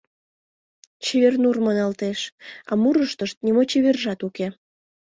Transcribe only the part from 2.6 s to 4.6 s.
а мурыштышт нимо чевержат уке.